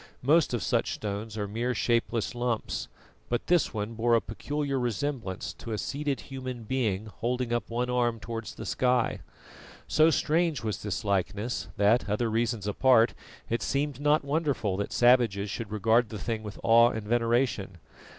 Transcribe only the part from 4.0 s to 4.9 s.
a peculiar